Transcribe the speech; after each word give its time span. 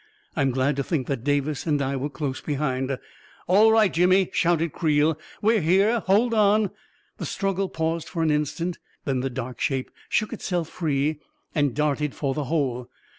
I 0.35 0.41
am 0.41 0.49
glad 0.49 0.77
to 0.77 0.83
think 0.83 1.05
that 1.05 1.23
Davis 1.23 1.67
and 1.67 1.79
I 1.79 1.95
were 1.95 2.09
close 2.09 2.41
behind! 2.41 2.97
"All 3.45 3.71
right, 3.71 3.93
Jimmy!" 3.93 4.31
shouted 4.33 4.73
Creel. 4.73 5.15
"We're 5.43 5.61
here! 5.61 5.99
Hold 5.99 6.33
on!" 6.33 6.71
The 7.19 7.25
struggle 7.27 7.69
paused 7.69 8.09
for 8.09 8.23
an 8.23 8.31
instant; 8.31 8.79
then 9.05 9.19
the 9.19 9.29
dark 9.29 9.59
shape 9.61 9.91
shook 10.09 10.33
itself 10.33 10.69
free 10.69 11.19
and 11.53 11.75
darted 11.75 12.15
for 12.15 12.33
the 12.33 12.45
hole. 12.45 12.89